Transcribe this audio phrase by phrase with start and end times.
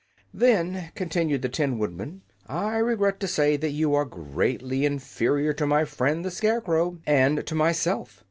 [0.33, 5.67] "Then," continued the Tin Woodman, "I regret to say that you are greatly inferior to
[5.67, 8.19] my friend the Scarecrow, and to myself.